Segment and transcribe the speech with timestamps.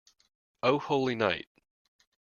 [0.63, 1.45] O holy night.